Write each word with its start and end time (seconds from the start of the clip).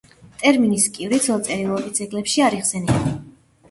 ტერმინი 0.43 0.79
„სკივრი“ 0.85 1.21
ძველ 1.27 1.45
წერილობით 1.51 2.03
ძეგლებში 2.03 2.47
არ 2.51 2.63
იხსენიება. 2.65 3.19